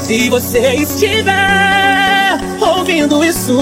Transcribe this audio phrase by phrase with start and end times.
[0.00, 3.56] Se você estiver ouvindo isso,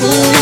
[0.00, 0.33] good.